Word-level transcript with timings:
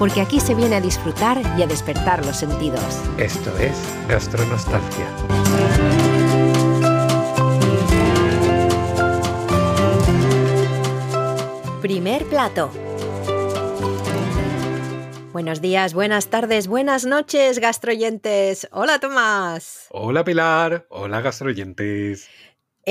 porque 0.00 0.22
aquí 0.22 0.40
se 0.40 0.54
viene 0.54 0.76
a 0.76 0.80
disfrutar 0.80 1.42
y 1.58 1.62
a 1.62 1.66
despertar 1.66 2.24
los 2.24 2.34
sentidos. 2.34 3.02
Esto 3.18 3.54
es 3.58 3.76
Gastronostalgia. 4.08 5.06
Primer 11.82 12.24
plato. 12.24 12.70
Buenos 15.34 15.60
días, 15.60 15.92
buenas 15.92 16.28
tardes, 16.28 16.66
buenas 16.66 17.04
noches, 17.04 17.58
gastroyentes. 17.58 18.68
Hola 18.72 19.00
Tomás. 19.00 19.86
Hola 19.90 20.24
Pilar, 20.24 20.86
hola 20.88 21.20
gastroyentes. 21.20 22.26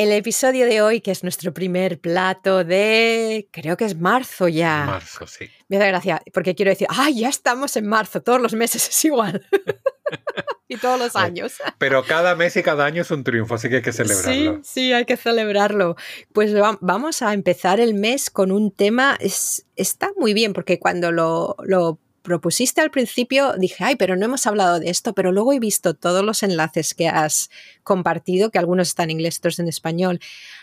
El 0.02 0.14
episodio 0.14 0.66
de 0.66 0.82
hoy, 0.82 1.02
que 1.02 1.12
es 1.12 1.24
nuestro 1.24 1.54
primer 1.54 2.00
plato 2.00 2.64
de, 2.64 3.50
creo 3.52 3.76
que 3.76 3.84
es 3.84 3.98
marzo 3.98 4.48
ya. 4.48 4.86
Marzo, 4.86 5.28
sí. 5.28 5.50
Me 5.68 5.78
da 5.78 5.88
gracia, 5.88 6.22
porque 6.34 6.56
quiero 6.56 6.72
decir, 6.72 6.88
¡ay, 6.90 7.20
ya 7.20 7.28
estamos 7.28 7.76
en 7.76 7.86
marzo! 7.86 8.22
Todos 8.22 8.40
los 8.40 8.54
meses 8.54 8.88
es 8.88 9.04
igual. 9.04 9.46
y 10.70 10.78
todos 10.78 10.98
los 10.98 11.18
años. 11.18 11.56
Pero 11.80 12.06
cada 12.06 12.34
mes 12.36 12.56
y 12.56 12.64
cada 12.64 12.86
año 12.86 13.02
es 13.02 13.12
un 13.12 13.26
triunfo, 13.26 13.56
así 13.56 13.68
que 13.68 13.76
hay 13.76 13.82
que 13.82 13.92
celebrarlo. 13.92 14.56
Sí, 14.56 14.62
sí, 14.64 14.94
hay 14.94 15.04
que 15.04 15.18
celebrarlo. 15.18 15.98
Pues 16.32 16.54
vamos 16.80 17.22
a 17.22 17.34
empezar 17.34 17.82
el 17.82 17.94
mes 17.94 18.30
con 18.30 18.54
un 18.54 18.72
tema, 18.72 19.18
es, 19.20 19.66
está 19.76 20.12
muy 20.16 20.34
bien, 20.34 20.54
porque 20.54 20.80
cuando 20.80 21.12
lo, 21.12 21.58
lo 21.64 22.00
propusiste 22.30 22.80
al 22.80 22.92
principio, 22.92 23.54
dije, 23.58 23.84
ay, 23.84 23.96
pero 23.96 24.16
no 24.16 24.24
hemos 24.24 24.46
hablado 24.46 24.80
de 24.80 24.92
esto, 24.92 25.14
pero 25.14 25.32
luego 25.32 25.52
he 25.52 25.60
visto 25.60 25.96
todos 25.96 26.24
los 26.24 26.44
enlaces 26.44 26.94
que 26.94 27.08
has 27.08 27.50
compartido, 27.82 28.52
que 28.52 28.60
algunos 28.60 28.90
están 28.90 29.06
en 29.06 29.18
inglés, 29.18 29.40
otros 29.40 29.58
en 29.58 29.68
español. 29.68 30.20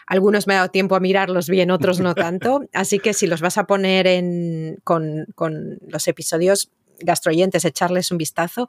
Algunos 0.06 0.47
me 0.47 0.55
ha 0.55 0.59
dado 0.59 0.70
tiempo 0.70 0.94
a 0.94 1.00
mirarlos 1.00 1.48
bien, 1.48 1.72
otros 1.72 1.98
no 1.98 2.14
tanto. 2.14 2.69
Así 2.72 3.00
que 3.00 3.14
si 3.14 3.27
los 3.27 3.41
vas 3.41 3.59
a 3.59 3.64
poner 3.64 4.06
en, 4.06 4.78
con, 4.84 5.27
con 5.34 5.78
los 5.89 6.06
episodios 6.06 6.70
gastroyentes, 7.00 7.64
echarles 7.64 8.12
un 8.12 8.19
vistazo. 8.19 8.69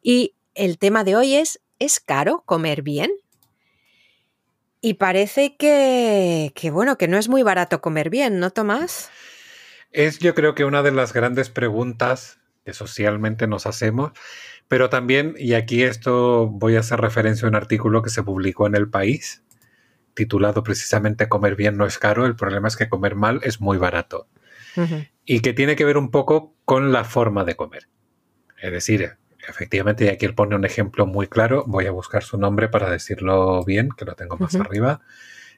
Y 0.00 0.34
el 0.54 0.78
tema 0.78 1.02
de 1.02 1.16
hoy 1.16 1.34
es, 1.34 1.60
¿es 1.80 1.98
caro 1.98 2.44
comer 2.46 2.82
bien? 2.82 3.10
Y 4.80 4.94
parece 4.94 5.56
que, 5.56 6.52
que, 6.54 6.70
bueno, 6.70 6.96
que 6.96 7.08
no 7.08 7.18
es 7.18 7.28
muy 7.28 7.42
barato 7.42 7.80
comer 7.80 8.10
bien, 8.10 8.38
¿no, 8.38 8.52
Tomás? 8.52 9.10
Es 9.90 10.18
yo 10.18 10.34
creo 10.34 10.54
que 10.54 10.64
una 10.64 10.82
de 10.82 10.92
las 10.92 11.12
grandes 11.12 11.50
preguntas 11.50 12.38
que 12.64 12.74
socialmente 12.74 13.46
nos 13.46 13.66
hacemos, 13.66 14.12
pero 14.68 14.90
también, 14.90 15.34
y 15.38 15.54
aquí 15.54 15.82
esto 15.82 16.46
voy 16.48 16.76
a 16.76 16.80
hacer 16.80 17.00
referencia 17.00 17.46
a 17.46 17.48
un 17.48 17.54
artículo 17.56 18.02
que 18.02 18.10
se 18.10 18.22
publicó 18.22 18.66
en 18.66 18.74
El 18.74 18.90
País, 18.90 19.42
titulado 20.12 20.62
precisamente 20.62 21.28
Comer 21.28 21.56
bien 21.56 21.76
no 21.76 21.86
es 21.86 21.98
caro, 21.98 22.26
el 22.26 22.36
problema 22.36 22.68
es 22.68 22.76
que 22.76 22.88
comer 22.88 23.14
mal 23.14 23.40
es 23.42 23.60
muy 23.60 23.78
barato. 23.78 24.28
Y 25.24 25.40
que 25.40 25.54
tiene 25.54 25.74
que 25.74 25.84
ver 25.84 25.96
un 25.96 26.12
poco 26.12 26.54
con 26.64 26.92
la 26.92 27.02
forma 27.02 27.44
de 27.44 27.56
comer. 27.56 27.88
Es 28.62 28.70
decir, 28.70 29.16
efectivamente, 29.48 30.04
y 30.04 30.08
aquí 30.08 30.24
él 30.24 30.34
pone 30.34 30.54
un 30.54 30.64
ejemplo 30.64 31.04
muy 31.04 31.26
claro, 31.26 31.64
voy 31.66 31.86
a 31.86 31.90
buscar 31.90 32.22
su 32.22 32.38
nombre 32.38 32.68
para 32.68 32.88
decirlo 32.88 33.64
bien, 33.64 33.88
que 33.96 34.04
lo 34.04 34.14
tengo 34.14 34.36
más 34.36 34.54
arriba 34.54 35.00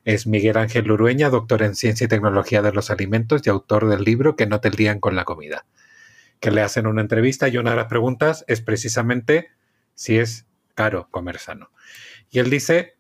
es 0.05 0.27
Miguel 0.27 0.57
Ángel 0.57 0.91
Urueña, 0.91 1.29
doctor 1.29 1.63
en 1.63 1.75
Ciencia 1.75 2.05
y 2.05 2.09
Tecnología 2.09 2.63
de 2.63 2.73
los 2.73 2.91
Alimentos 2.91 3.43
y 3.45 3.51
autor 3.51 3.89
del 3.89 4.03
libro 4.03 4.37
Que 4.37 4.47
no 4.47 4.61
te 4.61 4.71
lían 4.71 5.01
con 5.01 5.17
la 5.17 5.25
comida. 5.25 5.67
Que 6.41 6.51
le 6.51 6.63
hacen 6.63 6.87
una 6.87 7.03
entrevista 7.03 7.49
y 7.49 7.59
una 7.59 7.71
de 7.71 7.77
las 7.77 7.87
preguntas 7.87 8.45
es 8.49 8.61
precisamente 8.61 9.51
si 9.95 10.19
es 10.19 10.47
caro 10.75 11.09
comer 11.11 11.39
sano. 11.39 11.71
Y 12.31 12.39
él 12.39 12.49
dice 12.49 12.97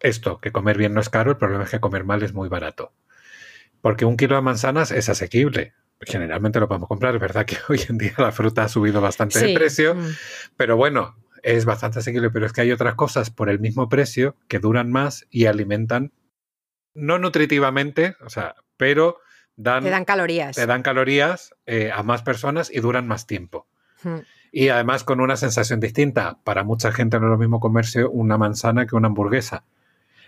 esto, 0.00 0.40
que 0.40 0.52
comer 0.52 0.78
bien 0.78 0.94
no 0.94 1.00
es 1.00 1.08
caro, 1.08 1.32
el 1.32 1.36
problema 1.36 1.64
es 1.64 1.70
que 1.70 1.80
comer 1.80 2.04
mal 2.04 2.22
es 2.22 2.32
muy 2.32 2.48
barato. 2.48 2.94
Porque 3.80 4.04
un 4.04 4.16
kilo 4.16 4.36
de 4.36 4.42
manzanas 4.42 4.90
es 4.90 5.08
asequible. 5.08 5.74
Generalmente 6.00 6.60
lo 6.60 6.68
podemos 6.68 6.88
comprar. 6.88 7.14
Es 7.14 7.20
verdad 7.20 7.44
que 7.44 7.58
hoy 7.68 7.80
en 7.88 7.98
día 7.98 8.14
la 8.16 8.32
fruta 8.32 8.64
ha 8.64 8.68
subido 8.68 9.00
bastante 9.00 9.38
de 9.40 9.54
precio, 9.54 9.94
mm. 9.94 10.14
pero 10.56 10.76
bueno, 10.76 11.16
es 11.42 11.64
bastante 11.64 12.00
asequible, 12.00 12.30
pero 12.30 12.46
es 12.46 12.52
que 12.52 12.60
hay 12.60 12.72
otras 12.72 12.94
cosas 12.94 13.30
por 13.30 13.48
el 13.48 13.60
mismo 13.60 13.88
precio 13.88 14.36
que 14.48 14.58
duran 14.58 14.90
más 14.90 15.26
y 15.30 15.46
alimentan, 15.46 16.12
no 16.94 17.18
nutritivamente, 17.18 18.16
o 18.24 18.30
sea, 18.30 18.54
pero 18.76 19.18
dan... 19.56 19.84
Te 19.84 19.90
dan 19.90 20.04
calorías. 20.04 20.56
Te 20.56 20.66
dan 20.66 20.82
calorías 20.82 21.54
eh, 21.66 21.90
a 21.92 22.02
más 22.02 22.22
personas 22.22 22.70
y 22.72 22.80
duran 22.80 23.06
más 23.06 23.26
tiempo. 23.26 23.66
Y 24.52 24.68
además 24.68 25.04
con 25.04 25.20
una 25.20 25.36
sensación 25.36 25.80
distinta. 25.80 26.38
Para 26.44 26.62
mucha 26.62 26.92
gente 26.92 27.18
no 27.18 27.26
es 27.26 27.30
lo 27.32 27.38
mismo 27.38 27.58
comerse 27.58 28.04
una 28.04 28.38
manzana 28.38 28.86
que 28.86 28.94
una 28.94 29.08
hamburguesa 29.08 29.64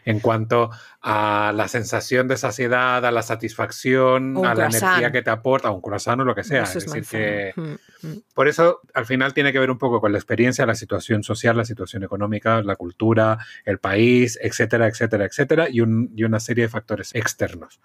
en 0.05 0.21
cuanto 0.21 0.71
a 1.03 1.53
la 1.55 1.69
sensación 1.69 2.29
de 2.29 2.37
saciedad, 2.37 3.05
a 3.05 3.11
la 3.11 3.23
satisfacción, 3.23 4.45
a 4.45 4.55
la 4.55 4.67
energía 4.67 5.13
que 5.13 5.23
te 5.23 5.31
aporta, 5.31 5.71
un 5.71 5.81
croissant 5.81 6.21
o 6.21 6.25
lo 6.25 6.35
que 6.35 6.45
sea. 6.45 6.65
es 6.65 6.75
decir, 6.75 7.05
que 7.07 7.53
mm, 7.57 8.07
mm. 8.07 8.23
por 8.35 8.49
eso 8.49 8.81
al 8.95 9.07
final 9.07 9.35
tiene 9.35 9.53
que 9.53 9.59
ver 9.59 9.71
un 9.71 9.79
poco 9.79 10.01
con 10.01 10.13
la 10.13 10.19
experiencia, 10.19 10.67
la 10.67 10.75
situación 10.75 11.23
social, 11.23 11.57
la 11.57 11.65
situación 11.65 12.05
económica, 12.05 12.63
la 12.63 12.77
cultura, 12.77 13.39
el 13.65 13.79
país, 13.79 14.39
etcétera, 14.43 14.87
etcétera, 14.89 15.25
etcétera, 15.25 15.69
y, 15.71 15.79
y 15.79 16.25
una 16.25 16.41
serie 16.41 16.65
de 16.65 16.69
factores 16.69 17.15
externos. 17.15 17.81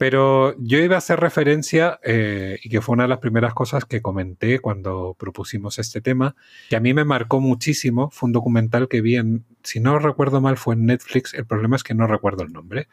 Pero 0.00 0.54
yo 0.56 0.78
iba 0.78 0.94
a 0.94 0.98
hacer 0.98 1.20
referencia, 1.20 2.00
eh, 2.02 2.58
y 2.62 2.70
que 2.70 2.80
fue 2.80 2.94
una 2.94 3.02
de 3.02 3.10
las 3.10 3.18
primeras 3.18 3.52
cosas 3.52 3.84
que 3.84 4.00
comenté 4.00 4.58
cuando 4.58 5.14
propusimos 5.18 5.78
este 5.78 6.00
tema, 6.00 6.36
que 6.70 6.76
a 6.76 6.80
mí 6.80 6.94
me 6.94 7.04
marcó 7.04 7.38
muchísimo, 7.38 8.08
fue 8.08 8.28
un 8.28 8.32
documental 8.32 8.88
que 8.88 9.02
vi 9.02 9.16
en, 9.16 9.44
si 9.62 9.78
no 9.78 9.98
recuerdo 9.98 10.40
mal, 10.40 10.56
fue 10.56 10.74
en 10.74 10.86
Netflix, 10.86 11.34
el 11.34 11.44
problema 11.44 11.76
es 11.76 11.82
que 11.82 11.92
no 11.92 12.06
recuerdo 12.06 12.44
el 12.44 12.50
nombre, 12.50 12.88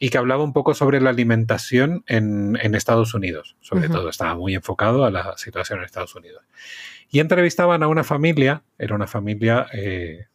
y 0.00 0.10
que 0.10 0.18
hablaba 0.18 0.42
un 0.42 0.52
poco 0.52 0.74
sobre 0.74 1.00
la 1.00 1.10
alimentación 1.10 2.02
en, 2.08 2.56
Estados 2.74 3.14
Unidos, 3.14 3.54
sobre 3.60 3.88
todo 3.88 4.08
estaba 4.08 4.34
muy 4.34 4.56
enfocado 4.56 5.04
a 5.04 5.12
la 5.12 5.36
situación 5.36 5.78
en 5.78 5.84
Estados 5.84 6.16
Unidos. 6.16 6.42
Y 7.08 7.20
entrevistaban 7.20 7.84
a 7.84 7.86
una 7.86 8.02
familia, 8.02 8.64
era 8.78 8.96
una 8.96 9.06
familia... 9.06 9.68
Eh, 9.72 10.26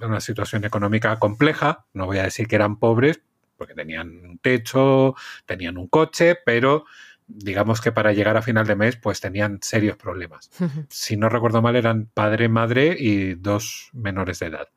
en 0.00 0.08
una 0.08 0.20
situación 0.20 0.64
económica 0.64 1.16
compleja, 1.18 1.86
no 1.92 2.06
voy 2.06 2.18
a 2.18 2.24
decir 2.24 2.48
que 2.48 2.56
eran 2.56 2.76
pobres, 2.76 3.20
porque 3.56 3.74
tenían 3.74 4.08
un 4.24 4.38
techo, 4.38 5.14
tenían 5.46 5.78
un 5.78 5.88
coche, 5.88 6.36
pero 6.44 6.84
digamos 7.26 7.80
que 7.80 7.92
para 7.92 8.12
llegar 8.12 8.36
a 8.36 8.42
final 8.42 8.66
de 8.66 8.76
mes 8.76 8.96
pues 8.96 9.20
tenían 9.20 9.58
serios 9.62 9.96
problemas. 9.96 10.50
Si 10.88 11.16
no 11.16 11.28
recuerdo 11.28 11.62
mal 11.62 11.76
eran 11.76 12.06
padre, 12.12 12.48
madre 12.48 12.96
y 12.98 13.34
dos 13.34 13.90
menores 13.92 14.38
de 14.38 14.46
edad. 14.46 14.68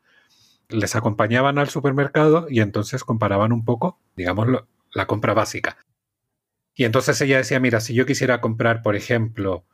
Les 0.69 0.95
acompañaban 0.95 1.57
al 1.57 1.69
supermercado 1.69 2.47
y 2.49 2.61
entonces 2.61 3.03
comparaban 3.03 3.51
un 3.51 3.65
poco, 3.65 3.99
digamos, 4.15 4.47
la 4.93 5.05
compra 5.05 5.33
básica. 5.33 5.77
Y 6.75 6.83
entonces 6.83 7.19
ella 7.21 7.37
decía, 7.37 7.59
mira, 7.59 7.79
si 7.79 7.93
yo 7.93 8.05
quisiera 8.05 8.41
comprar, 8.41 8.81
por 8.81 8.95
ejemplo, 8.95 9.65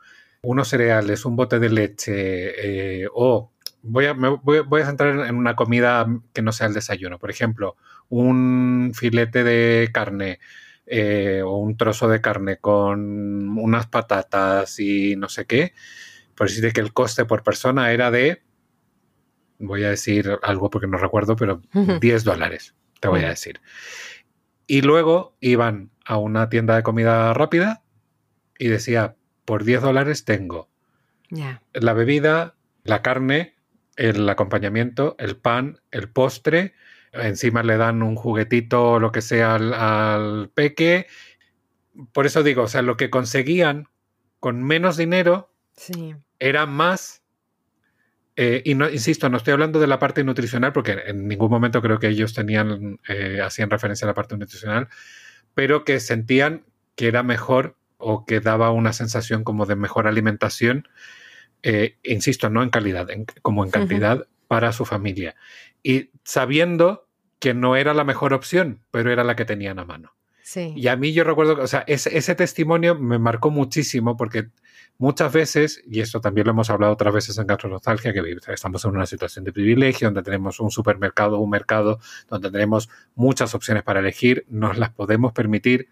unos 0.43 0.67
cereales, 0.67 1.25
un 1.25 1.35
bote 1.35 1.59
de 1.59 1.69
leche 1.69 3.03
eh, 3.03 3.07
o 3.13 3.51
voy 3.83 4.05
a, 4.05 4.13
voy, 4.13 4.81
a 4.81 4.85
centrar 4.85 5.27
en 5.27 5.35
una 5.35 5.55
comida 5.55 6.07
que 6.33 6.41
no 6.41 6.51
sea 6.51 6.67
el 6.67 6.73
desayuno. 6.73 7.19
Por 7.19 7.29
ejemplo, 7.29 7.75
un 8.09 8.91
filete 8.93 9.43
de 9.43 9.89
carne 9.91 10.39
eh, 10.85 11.41
o 11.45 11.57
un 11.57 11.77
trozo 11.77 12.07
de 12.07 12.21
carne 12.21 12.57
con 12.57 13.57
unas 13.57 13.87
patatas 13.87 14.79
y 14.79 15.15
no 15.15 15.29
sé 15.29 15.45
qué. 15.45 15.73
Por 16.35 16.47
decir 16.47 16.71
que 16.73 16.81
el 16.81 16.93
coste 16.93 17.25
por 17.25 17.43
persona 17.43 17.91
era 17.91 18.11
de, 18.11 18.41
voy 19.59 19.83
a 19.83 19.89
decir 19.89 20.39
algo 20.41 20.69
porque 20.69 20.87
no 20.87 20.97
recuerdo, 20.97 21.35
pero 21.35 21.61
10 21.73 22.23
dólares, 22.23 22.75
te 22.99 23.07
voy 23.07 23.23
a 23.23 23.29
decir. 23.29 23.61
Y 24.67 24.81
luego 24.81 25.35
iban 25.39 25.91
a 26.05 26.17
una 26.17 26.49
tienda 26.49 26.75
de 26.75 26.83
comida 26.83 27.33
rápida 27.33 27.83
y 28.57 28.67
decía, 28.67 29.15
por 29.45 29.63
10 29.63 29.81
dólares 29.81 30.25
tengo 30.25 30.69
la 31.73 31.93
bebida, 31.93 32.55
la 32.83 33.01
carne, 33.01 33.55
el 34.01 34.27
acompañamiento, 34.29 35.15
el 35.19 35.37
pan, 35.37 35.79
el 35.91 36.09
postre, 36.09 36.73
encima 37.13 37.61
le 37.61 37.77
dan 37.77 38.01
un 38.01 38.15
juguetito 38.15 38.93
o 38.93 38.99
lo 38.99 39.11
que 39.11 39.21
sea 39.21 39.55
al, 39.55 40.49
peque. 40.55 41.05
Por 42.11 42.25
eso 42.25 42.41
digo, 42.41 42.63
o 42.63 42.67
sea, 42.67 42.81
lo 42.81 42.97
que 42.97 43.11
conseguían 43.11 43.87
con 44.39 44.63
menos 44.63 44.97
dinero 44.97 45.53
era 46.39 46.65
más. 46.65 47.21
Eh, 48.35 48.63
y 48.65 48.73
no, 48.73 48.89
insisto, 48.89 49.29
no 49.29 49.37
estoy 49.37 49.53
hablando 49.53 49.79
de 49.79 49.85
la 49.85 49.99
parte 49.99 50.23
nutricional, 50.23 50.73
porque 50.73 50.97
en 51.05 51.27
ningún 51.27 51.51
momento 51.51 51.79
creo 51.79 51.99
que 51.99 52.07
ellos 52.07 52.33
tenían, 52.33 52.99
eh, 53.07 53.39
hacían 53.43 53.69
referencia 53.69 54.05
a 54.05 54.09
la 54.09 54.15
parte 54.15 54.35
nutricional, 54.35 54.87
pero 55.53 55.85
que 55.85 55.99
sentían 55.99 56.65
que 56.95 57.07
era 57.07 57.21
mejor 57.21 57.77
o 57.97 58.25
que 58.25 58.39
daba 58.39 58.71
una 58.71 58.93
sensación 58.93 59.43
como 59.43 59.67
de 59.67 59.75
mejor 59.75 60.07
alimentación 60.07 60.87
eh, 61.63 61.97
insisto, 62.03 62.49
no 62.49 62.63
en 62.63 62.69
calidad, 62.69 63.07
como 63.41 63.63
en 63.63 63.71
cantidad 63.71 64.27
para 64.47 64.73
su 64.73 64.85
familia. 64.85 65.35
Y 65.83 66.09
sabiendo 66.23 67.07
que 67.39 67.53
no 67.53 67.75
era 67.75 67.93
la 67.93 68.03
mejor 68.03 68.33
opción, 68.33 68.81
pero 68.91 69.11
era 69.11 69.23
la 69.23 69.35
que 69.35 69.45
tenían 69.45 69.79
a 69.79 69.85
mano. 69.85 70.13
Y 70.75 70.87
a 70.87 70.95
mí 70.95 71.13
yo 71.13 71.23
recuerdo, 71.23 71.61
o 71.61 71.67
sea, 71.67 71.83
ese, 71.87 72.35
testimonio 72.35 72.95
me 72.95 73.19
marcó 73.19 73.51
muchísimo 73.51 74.17
porque 74.17 74.49
muchas 74.97 75.31
veces, 75.31 75.81
y 75.87 76.01
esto 76.01 76.19
también 76.19 76.45
lo 76.45 76.51
hemos 76.51 76.69
hablado 76.69 76.93
otras 76.93 77.13
veces 77.13 77.37
en 77.37 77.47
Gastronostalgia, 77.47 78.11
que 78.11 78.37
estamos 78.49 78.83
en 78.83 78.91
una 78.91 79.05
situación 79.05 79.45
de 79.45 79.53
privilegio, 79.53 80.07
donde 80.07 80.23
tenemos 80.23 80.59
un 80.59 80.71
supermercado, 80.71 81.39
un 81.39 81.49
mercado, 81.49 81.99
donde 82.27 82.51
tenemos 82.51 82.89
muchas 83.15 83.55
opciones 83.55 83.83
para 83.83 84.01
elegir, 84.01 84.45
nos 84.49 84.77
las 84.77 84.89
podemos 84.89 85.31
permitir 85.31 85.87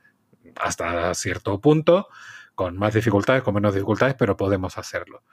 hasta 0.55 1.13
cierto 1.13 1.59
punto, 1.61 2.09
con 2.53 2.77
más 2.77 2.93
dificultades, 2.93 3.43
con 3.43 3.53
menos 3.53 3.73
dificultades, 3.73 4.15
pero 4.15 4.35
podemos 4.35 4.77
hacerlo. 4.77 5.23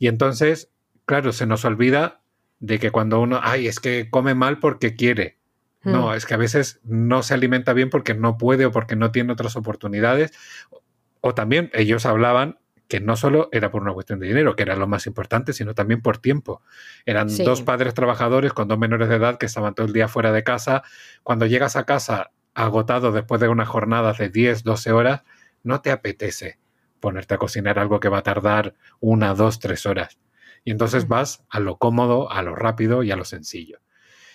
Y 0.00 0.08
entonces, 0.08 0.72
claro, 1.04 1.32
se 1.32 1.46
nos 1.46 1.64
olvida 1.64 2.22
de 2.58 2.80
que 2.80 2.90
cuando 2.90 3.20
uno, 3.20 3.38
ay, 3.42 3.68
es 3.68 3.78
que 3.78 4.10
come 4.10 4.34
mal 4.34 4.58
porque 4.58 4.96
quiere, 4.96 5.38
no, 5.82 6.08
hmm. 6.08 6.14
es 6.14 6.26
que 6.26 6.34
a 6.34 6.38
veces 6.38 6.80
no 6.84 7.22
se 7.22 7.34
alimenta 7.34 7.72
bien 7.72 7.90
porque 7.90 8.14
no 8.14 8.36
puede 8.36 8.66
o 8.66 8.72
porque 8.72 8.96
no 8.96 9.12
tiene 9.12 9.32
otras 9.32 9.56
oportunidades. 9.56 10.32
O 11.20 11.34
también 11.34 11.70
ellos 11.74 12.06
hablaban 12.06 12.58
que 12.88 13.00
no 13.00 13.16
solo 13.16 13.48
era 13.52 13.70
por 13.70 13.82
una 13.82 13.92
cuestión 13.92 14.18
de 14.20 14.26
dinero, 14.26 14.56
que 14.56 14.62
era 14.62 14.74
lo 14.74 14.88
más 14.88 15.06
importante, 15.06 15.52
sino 15.52 15.74
también 15.74 16.02
por 16.02 16.18
tiempo. 16.18 16.62
Eran 17.06 17.28
dos 17.44 17.62
padres 17.62 17.94
trabajadores 17.94 18.52
con 18.52 18.68
dos 18.68 18.78
menores 18.78 19.08
de 19.08 19.16
edad 19.16 19.38
que 19.38 19.46
estaban 19.46 19.74
todo 19.74 19.86
el 19.86 19.92
día 19.92 20.08
fuera 20.08 20.32
de 20.32 20.42
casa. 20.42 20.82
Cuando 21.22 21.46
llegas 21.46 21.76
a 21.76 21.84
casa 21.84 22.32
agotado 22.54 23.12
después 23.12 23.40
de 23.40 23.48
una 23.48 23.66
jornada 23.66 24.14
de 24.14 24.30
10, 24.30 24.64
12 24.64 24.92
horas, 24.92 25.22
no 25.62 25.82
te 25.82 25.92
apetece 25.92 26.58
ponerte 27.00 27.34
a 27.34 27.38
cocinar 27.38 27.78
algo 27.78 28.00
que 28.00 28.08
va 28.08 28.18
a 28.18 28.22
tardar 28.22 28.74
una, 29.00 29.34
dos, 29.34 29.58
tres 29.58 29.86
horas. 29.86 30.18
Y 30.64 30.70
entonces 30.70 31.08
vas 31.08 31.44
a 31.48 31.60
lo 31.60 31.78
cómodo, 31.78 32.30
a 32.30 32.42
lo 32.42 32.54
rápido 32.54 33.02
y 33.02 33.10
a 33.10 33.16
lo 33.16 33.24
sencillo. 33.24 33.80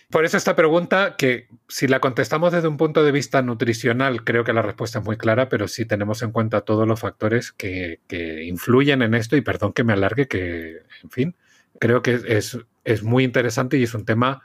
Por 0.09 0.23
eso 0.23 0.37
esta 0.37 0.55
pregunta, 0.55 1.15
que 1.17 1.47
si 1.67 1.87
la 1.87 1.99
contestamos 1.99 2.51
desde 2.51 2.67
un 2.67 2.77
punto 2.77 3.03
de 3.03 3.11
vista 3.11 3.41
nutricional, 3.41 4.23
creo 4.23 4.43
que 4.43 4.53
la 4.53 4.61
respuesta 4.61 4.99
es 4.99 5.05
muy 5.05 5.17
clara, 5.17 5.49
pero 5.49 5.67
si 5.67 5.85
tenemos 5.85 6.21
en 6.21 6.31
cuenta 6.31 6.61
todos 6.61 6.87
los 6.87 6.99
factores 6.99 7.51
que, 7.51 7.99
influyen 8.45 9.01
en 9.01 9.15
esto, 9.15 9.35
y 9.35 9.41
perdón 9.41 9.73
que 9.73 9.83
me 9.83 9.93
alargue, 9.93 10.27
que, 10.27 10.81
en 11.03 11.09
fin, 11.09 11.35
creo 11.79 12.01
que 12.01 12.19
es, 12.27 12.57
es 12.83 13.03
muy 13.03 13.23
interesante 13.23 13.77
y 13.77 13.83
es 13.83 13.93
un 13.93 14.05
tema 14.05 14.43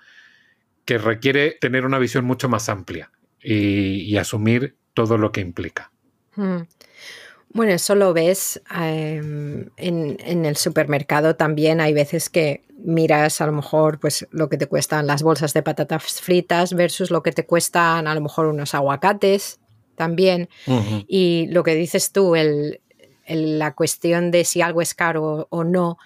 que 0.84 0.98
requiere 0.98 1.56
tener 1.60 1.84
una 1.84 1.98
visión 1.98 2.24
mucho 2.24 2.48
más 2.48 2.68
amplia 2.68 3.12
y, 3.42 4.16
asumir 4.16 4.76
todo 4.94 5.18
lo 5.18 5.32
que 5.32 5.40
implica. 5.40 5.92
Hmm. 6.34 6.62
Bueno, 7.52 7.72
eso 7.72 7.96
lo 7.96 8.12
ves 8.12 8.62
em, 8.80 9.70
en, 9.76 10.46
el 10.46 10.56
supermercado 10.56 11.34
también. 11.34 11.80
Hay 11.80 11.92
veces 11.92 12.30
que 12.30 12.62
miras 12.78 13.40
a 13.40 13.46
lo 13.46 13.52
mejor 13.52 13.98
pues 13.98 14.26
lo 14.30 14.48
que 14.48 14.56
te 14.56 14.68
cuestan 14.68 15.08
las 15.08 15.24
bolsas 15.24 15.52
de 15.52 15.62
patatas 15.62 16.20
fritas 16.20 16.74
versus 16.74 17.10
lo 17.10 17.22
que 17.22 17.32
te 17.32 17.46
cuestan 17.46 18.06
a 18.06 18.14
lo 18.14 18.20
mejor 18.20 18.46
unos 18.46 18.74
aguacates 18.74 19.58
también. 19.96 20.48
Y 21.08 21.48
lo 21.50 21.64
que 21.64 21.74
dices 21.74 22.12
tú, 22.12 22.36
el, 22.36 22.80
la 23.26 23.74
cuestión 23.74 24.30
de 24.30 24.44
si 24.44 24.62
algo 24.62 24.80
es 24.80 24.94
caro 24.94 25.48
o 25.50 25.64
no, 25.64 25.98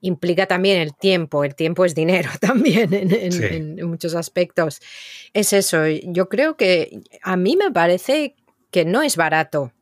implica 0.00 0.46
también 0.46 0.80
el 0.80 0.94
tiempo. 0.94 1.42
El 1.42 1.56
tiempo 1.56 1.84
es 1.84 1.96
dinero 1.96 2.30
también 2.40 2.90
en 2.92 3.84
muchos 3.88 4.14
aspectos. 4.14 4.80
Es 5.32 5.52
eso. 5.52 5.88
Yo 5.88 6.28
creo 6.28 6.56
que 6.56 7.00
a 7.20 7.36
mí 7.36 7.56
me 7.56 7.72
parece 7.72 8.36
que 8.70 8.84
no 8.84 9.02
es 9.02 9.16
barato 9.16 9.72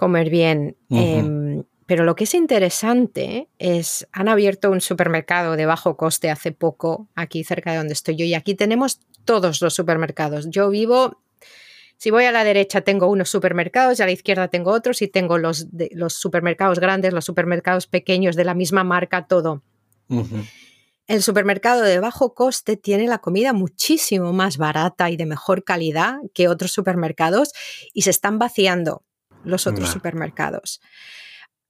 comer 0.00 0.30
bien. 0.30 0.78
Em, 0.88 1.62
pero 1.84 2.04
lo 2.04 2.16
que 2.16 2.24
es 2.24 2.32
interesante 2.32 3.50
es, 3.58 4.08
han 4.12 4.28
abierto 4.28 4.70
un 4.70 4.80
supermercado 4.80 5.56
de 5.56 5.66
bajo 5.66 5.98
coste 5.98 6.30
hace 6.30 6.52
poco, 6.52 7.10
aquí 7.14 7.44
cerca 7.44 7.72
de 7.72 7.76
donde 7.76 7.92
estoy 7.92 8.16
yo, 8.16 8.24
y 8.24 8.32
aquí 8.32 8.54
tenemos 8.54 9.00
todos 9.26 9.60
los 9.60 9.74
supermercados. 9.74 10.48
Yo 10.48 10.70
vivo, 10.70 11.20
si 11.98 12.10
voy 12.10 12.24
a 12.24 12.32
la 12.32 12.44
derecha 12.44 12.80
tengo 12.80 13.08
unos 13.08 13.28
supermercados 13.28 13.98
y 13.98 14.02
a 14.02 14.06
la 14.06 14.12
izquierda 14.12 14.48
tengo 14.48 14.70
otros 14.70 15.02
y 15.02 15.08
tengo 15.08 15.36
los, 15.36 15.66
los 15.90 16.14
supermercados 16.14 16.80
grandes, 16.80 17.12
los 17.12 17.26
supermercados 17.26 17.86
pequeños 17.86 18.36
de 18.36 18.44
la 18.44 18.54
misma 18.54 18.84
marca, 18.84 19.26
todo. 19.26 19.62
El 21.06 21.22
supermercado 21.22 21.82
de 21.82 22.00
bajo 22.00 22.32
coste 22.32 22.78
tiene 22.78 23.06
la 23.06 23.18
comida 23.18 23.52
muchísimo 23.52 24.32
más 24.32 24.56
barata 24.56 25.10
y 25.10 25.18
de 25.18 25.26
mejor 25.26 25.62
calidad 25.62 26.20
que 26.32 26.48
otros 26.48 26.72
supermercados 26.72 27.52
y 27.92 28.02
se 28.02 28.10
están 28.10 28.38
vaciando 28.38 29.02
los 29.44 29.66
otros 29.66 29.90
supermercados. 29.90 30.80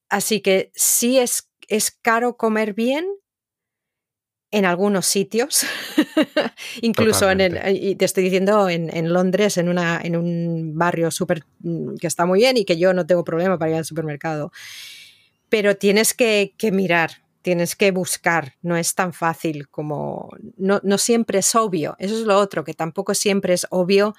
Así 0.08 0.40
que 0.40 0.72
sí 0.74 1.18
es, 1.18 1.50
es 1.68 1.90
caro 1.90 2.36
comer 2.36 2.74
bien 2.74 3.06
en 4.52 4.64
algunos 4.64 5.06
sitios, 5.06 5.64
incluso 6.82 7.30
en 7.30 7.40
el, 7.40 7.60
y 7.76 7.94
te 7.94 8.04
estoy 8.04 8.24
diciendo 8.24 8.68
en, 8.68 9.12
Londres, 9.12 9.56
en, 9.58 9.68
una, 9.68 10.00
en 10.02 10.16
un 10.16 10.76
barrio 10.76 11.10
súper 11.10 11.44
mm, 11.60 11.94
que 11.96 12.08
está 12.08 12.26
muy 12.26 12.40
bien 12.40 12.56
y 12.56 12.64
que 12.64 12.76
yo 12.76 12.92
no 12.92 13.06
tengo 13.06 13.22
problema 13.22 13.58
para 13.58 13.70
ir 13.70 13.76
al 13.76 13.84
supermercado. 13.84 14.50
Pero 15.48 15.76
tienes 15.76 16.14
que, 16.14 16.52
mirar, 16.72 17.22
tienes 17.42 17.76
que 17.76 17.92
buscar, 17.92 18.54
no 18.62 18.76
es 18.76 18.94
tan 18.94 19.12
fácil 19.12 19.68
como, 19.68 20.30
no, 20.56 20.80
no 20.82 20.98
siempre 20.98 21.38
es 21.38 21.54
obvio, 21.54 21.94
eso 21.98 22.18
es 22.18 22.26
lo 22.26 22.36
otro, 22.36 22.64
que 22.64 22.74
tampoco 22.74 23.14
siempre 23.14 23.54
es 23.54 23.66
obvio 23.70 24.14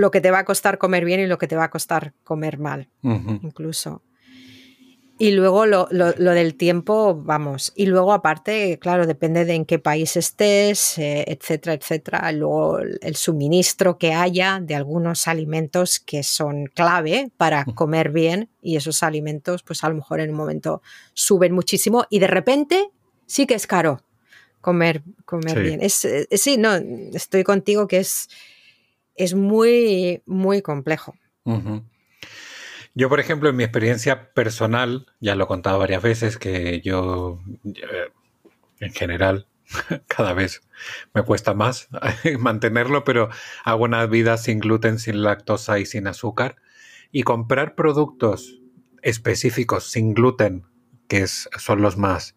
lo 0.00 0.10
que 0.10 0.20
te 0.20 0.30
va 0.30 0.40
a 0.40 0.44
costar 0.44 0.78
comer 0.78 1.04
bien 1.04 1.20
y 1.20 1.26
lo 1.26 1.36
que 1.36 1.46
te 1.46 1.56
va 1.56 1.64
a 1.64 1.70
costar 1.70 2.14
comer 2.24 2.58
mal, 2.58 2.88
incluso. 3.02 4.02
Y 5.18 5.32
luego 5.32 5.66
lo, 5.66 5.86
del 5.86 6.54
tiempo, 6.54 7.14
vamos. 7.14 7.74
Y 7.76 7.84
luego 7.84 8.14
aparte, 8.14 8.78
claro, 8.78 9.06
depende 9.06 9.44
de 9.44 9.52
en 9.52 9.66
qué 9.66 9.78
país 9.78 10.16
estés, 10.16 10.96
eh, 10.96 11.26
etcétera, 11.28 11.74
etcétera. 11.74 12.32
Luego 12.32 12.78
el 12.78 13.16
suministro 13.16 13.98
que 13.98 14.14
haya 14.14 14.60
de 14.62 14.74
algunos 14.74 15.28
alimentos 15.28 16.00
que 16.00 16.22
son 16.22 16.64
clave 16.74 17.30
para 17.36 17.66
comer 17.66 18.12
bien 18.12 18.48
y 18.62 18.76
esos 18.76 19.02
alimentos, 19.02 19.62
pues 19.62 19.84
a 19.84 19.90
lo 19.90 19.96
mejor 19.96 20.20
en 20.20 20.30
un 20.30 20.36
momento 20.36 20.80
suben 21.12 21.52
muchísimo 21.52 22.06
y 22.08 22.18
de 22.18 22.26
repente 22.26 22.88
sí 23.26 23.46
que 23.46 23.54
es 23.54 23.66
caro 23.66 24.02
comer, 24.62 25.02
comer 25.26 25.62
bien. 25.62 25.82
Es, 25.82 26.06
es, 26.06 26.28
eh, 26.30 26.38
sí, 26.38 26.56
no, 26.56 26.76
estoy 27.12 27.44
contigo 27.44 27.86
que 27.86 27.98
es 27.98 28.28
es 29.20 29.34
muy, 29.34 30.22
muy 30.24 30.62
complejo. 30.62 31.14
Yo, 32.94 33.08
por 33.10 33.20
ejemplo, 33.20 33.50
en 33.50 33.56
mi 33.56 33.64
experiencia 33.64 34.32
personal, 34.32 35.06
ya 35.20 35.34
lo 35.34 35.44
he 35.44 35.46
contado 35.46 35.78
varias 35.78 36.02
veces, 36.02 36.38
que 36.38 36.80
yo, 36.80 37.38
eh, 37.64 38.08
en 38.80 38.92
general, 38.92 39.46
cada 40.08 40.32
vez 40.32 40.62
me 41.12 41.22
cuesta 41.22 41.52
más 41.52 41.88
mantenerlo, 42.38 43.04
pero 43.04 43.28
hago 43.62 43.84
una 43.84 44.06
vida 44.06 44.38
sin 44.38 44.58
gluten, 44.58 44.98
sin 44.98 45.22
lactosa 45.22 45.78
y 45.78 45.84
sin 45.84 46.06
azúcar. 46.06 46.56
Y 47.12 47.22
comprar 47.22 47.74
productos 47.74 48.58
específicos 49.02 49.90
sin 49.90 50.14
gluten, 50.14 50.64
que 51.08 51.26
son 51.26 51.82
los 51.82 51.98
más, 51.98 52.36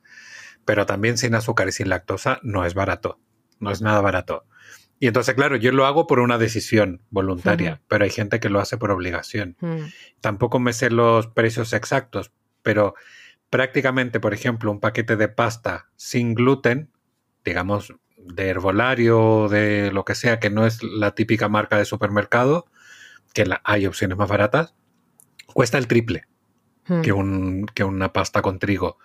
pero 0.65 0.85
también 0.85 1.17
sin 1.17 1.33
azúcar 1.35 1.69
y 1.69 1.71
sin 1.71 1.87
lactosa, 1.87 2.39
no 2.43 2.65
es 2.65 2.73
barato. 2.73 3.19
No 3.59 3.71
es 3.71 3.81
nada 3.81 4.01
barato. 4.01 4.43
Y 5.03 5.07
entonces, 5.07 5.35
claro, 5.35 5.57
yo 5.57 5.73
lo 5.73 5.85
hago 5.85 6.07
por 6.07 6.21
una 6.21 6.37
decisión 6.37 7.01
voluntaria, 7.09 7.81
pero 7.89 8.05
hay 8.05 8.09
gente 8.09 8.39
que 8.39 8.47
lo 8.47 8.61
hace 8.61 8.77
por 8.77 8.89
obligación. 8.89 9.57
Mm. 9.59 9.81
Tampoco 10.21 10.59
me 10.59 10.71
sé 10.71 10.89
los 10.91 11.27
precios 11.27 11.73
exactos, 11.73 12.31
pero 12.61 12.95
prácticamente, 13.49 14.21
por 14.21 14.33
ejemplo, 14.33 14.71
un 14.71 14.79
paquete 14.79 15.17
de 15.17 15.27
pasta 15.27 15.89
sin 15.97 16.33
gluten, 16.35 16.89
digamos, 17.43 17.93
de 18.15 18.47
herbolario 18.47 19.49
de 19.49 19.91
lo 19.91 20.05
que 20.05 20.15
sea, 20.15 20.39
que 20.39 20.49
no 20.49 20.65
es 20.65 20.81
la 20.81 21.13
típica 21.13 21.49
marca 21.49 21.77
de 21.77 21.83
supermercado, 21.83 22.67
que 23.33 23.43
hay 23.65 23.85
opciones 23.85 24.17
más 24.17 24.29
baratas, 24.29 24.73
cuesta 25.47 25.77
el 25.77 25.87
triple 25.87 26.27
que, 27.03 27.11
mm. 27.11 27.17
un, 27.17 27.65
que 27.73 27.83
una 27.83 28.13
pasta 28.13 28.41
con 28.41 28.57
trigo. 28.57 28.99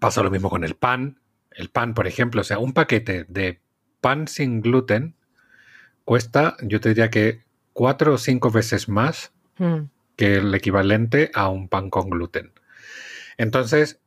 Pasa 0.00 0.20
lo 0.24 0.32
mismo 0.32 0.50
con 0.50 0.64
el 0.64 0.74
pan. 0.74 1.20
El 1.52 1.70
pan, 1.70 1.94
por 1.94 2.08
ejemplo, 2.08 2.40
o 2.40 2.44
sea, 2.44 2.58
un 2.58 2.72
paquete 2.72 3.24
de 3.28 3.60
pan 4.00 4.26
sin 4.26 4.62
gluten 4.62 5.14
cuesta, 6.08 6.56
yo 6.62 6.80
te 6.80 6.88
diría 6.88 7.10
que 7.10 7.42
cuatro 7.74 8.14
o 8.14 8.16
cinco 8.16 8.50
veces 8.50 8.88
más 8.88 9.30
hmm. 9.58 9.80
que 10.16 10.36
el 10.36 10.54
equivalente 10.54 11.30
a 11.34 11.50
un 11.50 11.68
pan 11.68 11.90
con 11.90 12.08
gluten. 12.08 12.50
Entonces, 13.36 14.00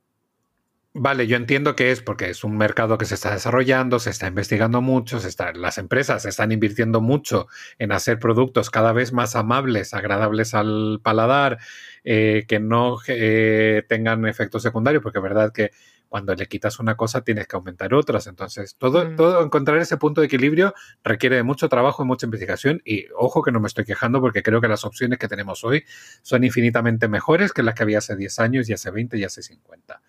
vale, 0.95 1.27
yo 1.27 1.37
entiendo 1.37 1.75
que 1.75 1.91
es 1.91 2.01
porque 2.01 2.31
es 2.31 2.43
un 2.43 2.57
mercado 2.57 2.97
que 2.97 3.05
se 3.05 3.13
está 3.13 3.31
desarrollando, 3.31 3.99
se 3.99 4.09
está 4.09 4.25
investigando 4.25 4.81
mucho, 4.81 5.19
las 5.53 5.77
empresas 5.77 6.25
están 6.25 6.51
invirtiendo 6.51 7.01
mucho 7.01 7.45
en 7.77 7.91
hacer 7.91 8.17
productos 8.17 8.71
cada 8.71 8.93
vez 8.93 9.13
más 9.13 9.35
amables, 9.35 9.93
agradables 9.93 10.55
al 10.55 11.01
paladar, 11.03 11.59
eh, 12.03 12.45
que 12.47 12.59
no 12.59 12.97
eh, 13.09 13.83
tengan 13.87 14.25
efectos 14.25 14.63
secundarios, 14.63 15.03
porque 15.03 15.19
es 15.19 15.23
verdad 15.23 15.53
que 15.53 15.69
cuando 16.11 16.35
le 16.35 16.45
quitas 16.47 16.77
una 16.79 16.97
cosa 16.97 17.23
tienes 17.23 17.47
que 17.47 17.55
aumentar 17.55 17.93
otras. 17.93 18.27
Entonces, 18.27 18.75
todo, 18.77 19.05
mm. 19.05 19.15
todo 19.15 19.41
encontrar 19.41 19.77
ese 19.77 19.95
punto 19.95 20.19
de 20.19 20.27
equilibrio 20.27 20.73
requiere 21.05 21.37
de 21.37 21.43
mucho 21.43 21.69
trabajo 21.69 22.03
y 22.03 22.05
mucha 22.05 22.25
investigación. 22.25 22.81
Y 22.83 23.05
ojo 23.15 23.41
que 23.41 23.53
no 23.53 23.61
me 23.61 23.67
estoy 23.67 23.85
quejando 23.85 24.19
porque 24.19 24.43
creo 24.43 24.59
que 24.59 24.67
las 24.67 24.83
opciones 24.83 25.19
que 25.19 25.29
tenemos 25.29 25.63
hoy 25.63 25.85
son 26.21 26.43
infinitamente 26.43 27.07
mejores 27.07 27.53
que 27.53 27.63
las 27.63 27.75
que 27.75 27.83
había 27.83 27.99
hace 27.99 28.17
10 28.17 28.39
años 28.39 28.69
y 28.69 28.73
hace 28.73 28.91
20 28.91 29.17
y 29.19 29.23
hace 29.23 29.41
50. 29.41 30.01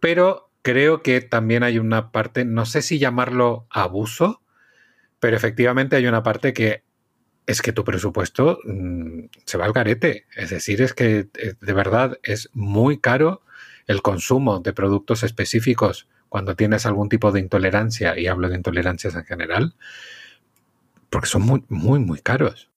Pero 0.00 0.50
creo 0.62 1.00
que 1.00 1.20
también 1.20 1.62
hay 1.62 1.78
una 1.78 2.10
parte, 2.10 2.44
no 2.44 2.66
sé 2.66 2.82
si 2.82 2.98
llamarlo 2.98 3.68
abuso, 3.70 4.42
pero 5.20 5.36
efectivamente 5.36 5.94
hay 5.94 6.08
una 6.08 6.24
parte 6.24 6.52
que 6.52 6.82
es 7.46 7.62
que 7.62 7.72
tu 7.72 7.84
presupuesto 7.84 8.58
mm, 8.64 9.26
se 9.44 9.58
va 9.58 9.66
al 9.66 9.72
garete. 9.72 10.26
Es 10.34 10.50
decir, 10.50 10.82
es 10.82 10.92
que 10.92 11.28
eh, 11.38 11.54
de 11.60 11.72
verdad 11.72 12.18
es 12.24 12.50
muy 12.52 12.98
caro 12.98 13.42
el 13.86 14.02
consumo 14.02 14.60
de 14.60 14.72
productos 14.72 15.22
específicos 15.22 16.08
cuando 16.28 16.56
tienes 16.56 16.84
algún 16.86 17.08
tipo 17.08 17.30
de 17.30 17.40
intolerancia, 17.40 18.18
y 18.18 18.26
hablo 18.26 18.48
de 18.48 18.56
intolerancias 18.56 19.14
en 19.14 19.24
general, 19.24 19.74
porque 21.10 21.28
son 21.28 21.42
muy, 21.42 21.64
muy, 21.68 22.00
muy 22.00 22.20
caros. 22.20 22.70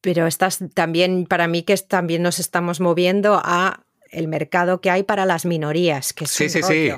Pero 0.00 0.26
estás 0.26 0.58
también, 0.74 1.26
para 1.26 1.46
mí, 1.46 1.62
que 1.62 1.76
también 1.76 2.22
nos 2.22 2.38
estamos 2.38 2.80
moviendo 2.80 3.40
a 3.42 3.84
el 4.10 4.28
mercado 4.28 4.80
que 4.80 4.90
hay 4.90 5.02
para 5.02 5.24
las 5.24 5.44
minorías, 5.44 6.12
que 6.12 6.26
sí, 6.26 6.48
sí, 6.48 6.62
sí. 6.62 6.90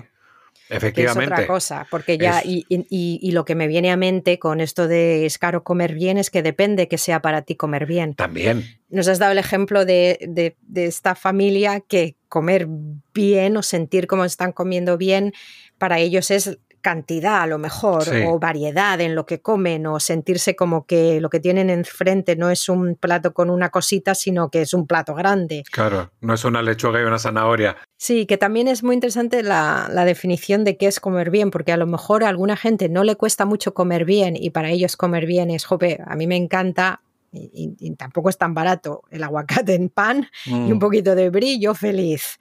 Efectivamente. 0.68 1.34
es 1.34 1.40
otra 1.40 1.46
cosa, 1.46 1.86
porque 1.90 2.18
ya, 2.18 2.42
y, 2.44 3.30
lo 3.30 3.44
que 3.44 3.54
me 3.54 3.68
viene 3.68 3.90
a 3.90 3.96
mente 3.96 4.38
con 4.38 4.60
esto 4.60 4.88
de 4.88 5.26
es 5.26 5.38
caro 5.38 5.62
comer 5.62 5.94
bien 5.94 6.18
es 6.18 6.30
que 6.30 6.42
depende 6.42 6.88
que 6.88 6.98
sea 6.98 7.20
para 7.20 7.42
ti 7.42 7.54
comer 7.54 7.86
bien. 7.86 8.14
También. 8.14 8.64
Nos 8.88 9.08
has 9.08 9.18
dado 9.18 9.32
el 9.32 9.38
ejemplo 9.38 9.84
de, 9.84 10.54
de 10.60 10.84
esta 10.84 11.14
familia 11.14 11.80
que 11.80 12.16
comer 12.28 12.66
bien 13.14 13.56
o 13.56 13.62
sentir 13.62 14.06
como 14.06 14.24
están 14.24 14.52
comiendo 14.52 14.98
bien, 14.98 15.32
para 15.78 15.98
ellos 15.98 16.30
es 16.30 16.58
cantidad 16.86 17.42
a 17.42 17.48
lo 17.48 17.58
mejor 17.58 18.04
o 18.28 18.38
variedad 18.38 19.00
en 19.00 19.16
lo 19.16 19.26
que 19.26 19.40
comen 19.40 19.88
o 19.88 19.98
sentirse 19.98 20.54
como 20.54 20.86
que 20.86 21.20
lo 21.20 21.30
que 21.30 21.40
tienen 21.40 21.68
enfrente 21.68 22.36
no 22.36 22.48
es 22.48 22.68
un 22.68 22.94
plato 22.94 23.34
con 23.34 23.50
una 23.50 23.70
cosita 23.70 24.14
sino 24.14 24.50
que 24.50 24.62
es 24.62 24.72
un 24.72 24.86
plato 24.86 25.12
grande. 25.12 25.64
Claro, 25.72 26.12
no 26.20 26.34
es 26.34 26.44
una 26.44 26.62
lechuga 26.62 27.00
y 27.00 27.02
una 27.02 27.18
zanahoria. 27.18 27.76
Sí, 27.96 28.24
que 28.26 28.38
también 28.38 28.68
es 28.68 28.84
muy 28.84 28.94
interesante 28.94 29.42
la, 29.42 29.90
definición 30.04 30.62
de 30.62 30.76
qué 30.76 30.86
es 30.86 31.00
comer 31.00 31.30
bien, 31.30 31.50
porque 31.50 31.72
a 31.72 31.76
lo 31.76 31.88
mejor 31.88 32.22
a 32.22 32.28
alguna 32.28 32.56
gente 32.56 32.88
no 32.88 33.02
le 33.02 33.16
cuesta 33.16 33.44
mucho 33.44 33.74
comer 33.74 34.04
bien 34.04 34.36
y 34.36 34.50
para 34.50 34.70
ellos 34.70 34.96
comer 34.96 35.26
bien 35.26 35.50
es, 35.50 35.64
jope, 35.64 35.98
a 36.06 36.14
mí 36.14 36.28
me 36.28 36.36
encanta 36.36 37.00
y, 37.32 37.96
tampoco 37.96 38.28
es 38.28 38.38
tan 38.38 38.54
barato 38.54 39.02
el 39.10 39.24
aguacate 39.24 39.74
en 39.74 39.88
pan 39.88 40.28
y 40.44 40.52
un 40.52 40.74
mm. 40.74 40.78
poquito 40.78 41.16
de 41.16 41.30
brillo 41.30 41.74
feliz 41.74 42.38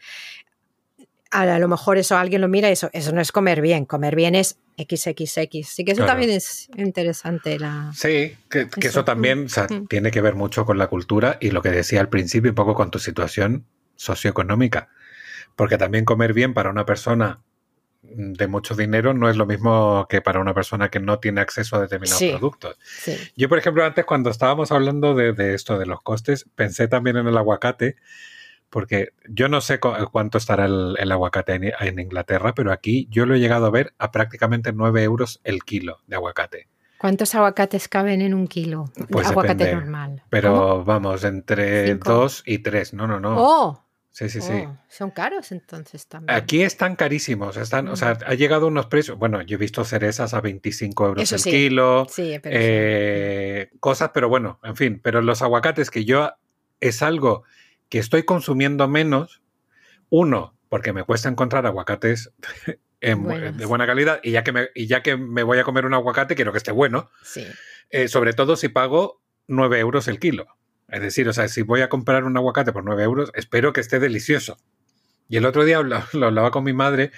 a 1.42 1.60
lo 1.60 1.68
mejor 1.68 1.98
eso 1.98 2.18
alguien 2.18 2.42
lo 2.42 2.48
mira 2.48 2.70
y 2.70 2.74
eso, 2.74 2.90
eso 2.94 3.12
no 3.12 3.22
es 3.22 3.32
comer 3.32 3.62
bien, 3.62 3.86
comer 3.86 4.16
bien 4.16 4.36
es 4.36 4.58
XXX. 4.78 5.68
Sí 5.68 5.86
que 5.86 5.92
eso 5.92 6.06
también 6.06 6.32
es 6.32 6.70
interesante. 6.78 7.60
La... 7.60 7.92
Sí, 7.94 8.36
que 8.50 8.68
eso, 8.82 9.04
también 9.04 9.48
tiene 9.90 10.12
que 10.12 10.22
ver 10.22 10.36
mucho 10.36 10.66
con 10.66 10.78
la 10.78 10.88
cultura 10.88 11.38
y 11.42 11.52
lo 11.52 11.62
que 11.62 11.70
decía 11.70 12.00
al 12.00 12.10
principio, 12.10 12.52
un 12.52 12.56
poco 12.56 12.74
con 12.74 12.92
tu 12.92 13.00
situación 13.00 13.66
socioeconómica. 13.96 14.90
Porque 15.56 15.78
también 15.78 16.06
comer 16.06 16.34
bien 16.34 16.54
para 16.54 16.70
una 16.70 16.86
persona 16.86 17.42
de 18.02 18.48
mucho 18.48 18.76
dinero 18.76 19.14
no 19.14 19.30
es 19.30 19.36
lo 19.36 19.46
mismo 19.46 20.06
que 20.10 20.22
para 20.22 20.40
una 20.40 20.54
persona 20.54 20.90
que 20.90 21.00
no 21.00 21.20
tiene 21.20 21.42
acceso 21.42 21.76
a 21.76 21.82
determinados 21.82 22.22
productos. 22.22 22.78
Yo, 23.36 23.50
por 23.50 23.58
ejemplo, 23.58 23.84
antes 23.84 24.06
cuando 24.06 24.30
estábamos 24.30 24.72
hablando 24.72 25.16
de, 25.16 25.34
de, 25.34 25.54
esto, 25.54 25.80
de 25.80 25.86
los 25.86 26.02
costes, 26.02 26.46
pensé 26.56 26.88
también 26.88 27.18
en 27.18 27.28
el 27.28 27.38
aguacate 27.38 27.96
porque 28.76 29.14
yo 29.30 29.48
no 29.48 29.62
sé 29.62 29.80
cuánto 29.80 30.38
estará 30.38 30.66
el, 30.66 31.10
aguacate 31.10 31.54
en, 31.54 31.98
Inglaterra, 31.98 32.54
pero 32.54 32.74
aquí 32.74 33.08
yo 33.10 33.26
lo 33.26 33.36
he 33.36 33.40
llegado 33.40 33.68
a 33.68 33.70
ver 33.70 33.94
a 34.00 34.12
prácticamente 34.12 34.74
9 34.74 35.02
euros 35.02 35.40
el 35.46 35.64
kilo 35.64 36.02
de 36.08 36.18
aguacate. 36.18 36.68
¿Cuántos 36.98 37.34
aguacates 37.36 37.88
caben 37.88 38.20
en 38.20 38.34
un 38.34 38.48
kilo? 38.48 38.92
Pues 39.10 39.28
aguacate 39.28 39.74
normal. 39.74 40.24
Pero 40.30 40.84
vamos, 40.84 41.24
entre 41.24 41.96
2 41.96 42.44
y 42.48 42.58
3. 42.58 42.96
No, 42.96 43.08
no, 43.08 43.22
no. 43.22 43.36
¡Oh! 43.38 43.86
Sí, 44.12 44.28
sí, 44.28 44.42
sí. 44.42 44.66
Oh, 44.68 44.78
son 44.90 45.12
caros 45.12 45.54
entonces 45.54 46.08
también. 46.08 46.38
Aquí 46.38 46.62
están 46.62 46.98
carísimos. 46.98 47.56
Están, 47.56 47.88
O 47.88 47.96
sea, 47.96 48.16
mm. 48.16 48.18
ha 48.28 48.34
llegado 48.34 48.68
unos 48.68 48.88
precios. 48.88 49.18
Bueno, 49.18 49.42
yo 49.42 49.56
he 49.56 49.58
visto 49.58 49.86
cerezas 49.86 50.34
a 50.34 50.42
25 50.42 51.06
euros 51.06 51.32
el 51.32 51.42
kilo. 51.42 52.08
Sí, 52.10 52.40
pero 52.44 52.58
eh, 52.60 53.70
Cosas, 53.80 54.12
pero 54.14 54.28
bueno, 54.28 54.60
en 54.64 54.76
fin. 54.76 55.00
Pero 55.02 55.22
los 55.22 55.42
aguacates 55.42 55.90
que 55.90 56.04
yo 56.04 56.34
es 56.82 57.02
algo 57.02 57.46
que 57.90 58.00
estoy 58.00 58.24
consumiendo 58.24 58.88
menos, 58.88 59.42
uno, 60.10 60.56
porque 60.70 60.94
me 60.94 61.04
cuesta 61.04 61.30
encontrar 61.30 61.66
aguacates 61.66 62.32
de 63.02 63.66
buena 63.66 63.86
calidad 63.86 64.20
y 64.24 64.32
ya, 64.32 64.44
que 64.44 64.52
me, 64.52 64.70
y 64.74 64.88
ya 64.88 65.04
que 65.04 65.18
me 65.18 65.44
voy 65.44 65.60
a 65.60 65.64
comer 65.64 65.86
un 65.86 65.94
aguacate, 65.94 66.36
quiero 66.36 66.52
que 66.52 66.58
esté 66.58 66.72
bueno. 66.72 67.10
Eh, 67.90 68.08
sobre 68.08 68.34
todo 68.34 68.56
si 68.56 68.70
pago 68.70 69.22
9 69.48 69.80
euros 69.80 70.08
el 70.08 70.20
kilo. 70.20 70.48
Es 70.88 71.02
decir, 71.02 71.28
o 71.28 71.34
sea, 71.34 71.48
si 71.48 71.62
voy 71.62 71.82
a 71.82 71.90
comprar 71.90 72.24
un 72.24 72.38
aguacate 72.38 72.72
por 72.72 72.84
9 72.84 73.04
euros, 73.04 73.32
espero 73.36 73.74
que 73.74 73.82
esté 73.82 74.00
delicioso. 74.00 74.58
Y 75.28 75.38
el 75.38 75.46
otro 75.46 75.66
día 75.66 75.82
lo, 75.82 76.04
lo 76.14 76.26
hablaba 76.28 76.52
con 76.52 76.64
mi 76.64 76.74
madre 76.74 77.12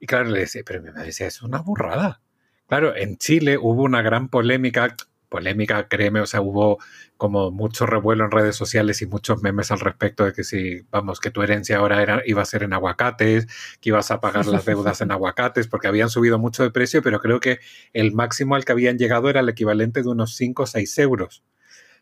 y 0.00 0.06
claro, 0.06 0.30
le 0.30 0.40
decía, 0.40 0.62
pero 0.64 0.82
mi 0.82 0.90
madre 0.90 1.06
decía, 1.06 1.26
es 1.26 1.42
una 1.42 1.60
burrada. 1.60 2.22
Claro, 2.66 2.96
en 2.96 3.18
Chile 3.18 3.58
hubo 3.58 3.82
una 3.82 4.00
gran 4.00 4.28
polémica, 4.28 4.96
polémica, 5.30 5.88
créeme, 5.88 6.20
o 6.20 6.26
sea, 6.26 6.42
hubo 6.42 6.78
como 7.16 7.50
mucho 7.50 7.86
revuelo 7.86 8.24
en 8.26 8.30
redes 8.30 8.56
sociales 8.56 9.00
y 9.00 9.06
muchos 9.06 9.42
memes 9.42 9.70
al 9.70 9.80
respecto 9.80 10.26
de 10.26 10.34
que 10.34 10.44
si, 10.44 10.82
vamos, 10.90 11.20
que 11.20 11.30
tu 11.30 11.42
herencia 11.42 11.78
ahora 11.78 12.02
era, 12.02 12.22
iba 12.26 12.42
a 12.42 12.44
ser 12.44 12.64
en 12.64 12.74
aguacates, 12.74 13.46
que 13.80 13.88
ibas 13.88 14.10
a 14.10 14.20
pagar 14.20 14.46
las 14.46 14.66
deudas 14.66 15.00
en 15.00 15.12
aguacates, 15.12 15.68
porque 15.68 15.88
habían 15.88 16.10
subido 16.10 16.38
mucho 16.38 16.62
de 16.62 16.70
precio, 16.70 17.02
pero 17.02 17.20
creo 17.20 17.40
que 17.40 17.60
el 17.94 18.12
máximo 18.12 18.54
al 18.56 18.66
que 18.66 18.72
habían 18.72 18.98
llegado 18.98 19.30
era 19.30 19.40
el 19.40 19.48
equivalente 19.48 20.02
de 20.02 20.08
unos 20.08 20.34
5 20.34 20.64
o 20.64 20.66
6 20.66 20.98
euros. 20.98 21.42